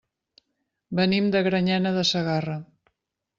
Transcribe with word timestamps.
Venim 0.99 1.27
de 1.35 1.43
Granyena 1.49 1.93
de 1.99 2.07
Segarra. 2.13 2.57